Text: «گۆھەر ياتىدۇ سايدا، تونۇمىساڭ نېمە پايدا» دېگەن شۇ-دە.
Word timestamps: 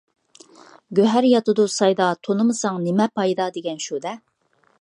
«گۆھەر 0.99 1.27
ياتىدۇ 1.31 1.67
سايدا، 1.75 2.09
تونۇمىساڭ 2.29 2.83
نېمە 2.89 3.11
پايدا» 3.21 3.51
دېگەن 3.59 3.81
شۇ-دە. 3.89 4.19